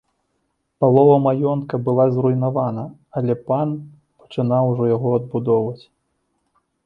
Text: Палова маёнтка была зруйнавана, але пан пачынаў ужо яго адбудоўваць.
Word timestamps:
Палова 0.83 1.17
маёнтка 1.25 1.75
была 1.89 2.05
зруйнавана, 2.15 2.85
але 3.21 3.33
пан 3.51 3.77
пачынаў 4.23 4.65
ужо 4.73 4.83
яго 4.95 5.09
адбудоўваць. 5.19 5.81